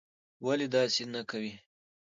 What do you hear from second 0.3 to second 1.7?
ولي داسې نه کوې?